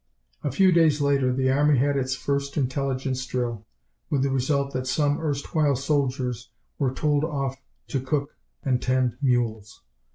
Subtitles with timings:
[0.43, 3.67] A few days later the army had its first intelligence drill,
[4.09, 9.83] with the result that some erstwhile soldiers were told off to cook and tend mules.